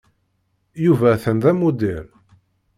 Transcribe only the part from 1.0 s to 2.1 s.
atan d amuddir.